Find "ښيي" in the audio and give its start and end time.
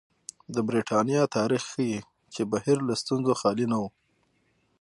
1.71-1.97